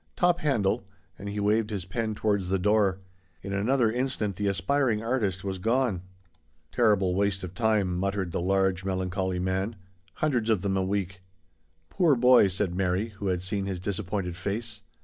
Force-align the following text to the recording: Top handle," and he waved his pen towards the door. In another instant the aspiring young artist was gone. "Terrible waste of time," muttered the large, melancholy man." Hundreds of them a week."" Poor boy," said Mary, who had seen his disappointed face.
Top 0.15 0.39
handle," 0.39 0.83
and 1.19 1.29
he 1.29 1.39
waved 1.39 1.69
his 1.69 1.85
pen 1.85 2.15
towards 2.15 2.49
the 2.49 2.57
door. 2.57 3.01
In 3.43 3.53
another 3.53 3.91
instant 3.91 4.35
the 4.35 4.47
aspiring 4.47 4.97
young 4.97 5.07
artist 5.07 5.43
was 5.43 5.59
gone. 5.59 6.01
"Terrible 6.71 7.13
waste 7.13 7.43
of 7.43 7.53
time," 7.53 7.97
muttered 7.99 8.31
the 8.31 8.41
large, 8.41 8.83
melancholy 8.83 9.37
man." 9.37 9.75
Hundreds 10.15 10.49
of 10.49 10.63
them 10.63 10.75
a 10.75 10.81
week."" 10.81 11.21
Poor 11.91 12.15
boy," 12.15 12.47
said 12.47 12.73
Mary, 12.73 13.09
who 13.09 13.27
had 13.27 13.43
seen 13.43 13.67
his 13.67 13.79
disappointed 13.79 14.35
face. 14.35 14.81